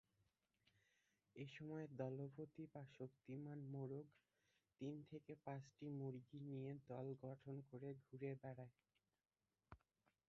[1.35, 4.07] এসময় দলপতি বা শক্তিমান মোরগ
[4.81, 8.73] তিন থেকে পাঁচটি মুরগী নিয়ে দল গঠন করে ঘুরে বেড়ায়।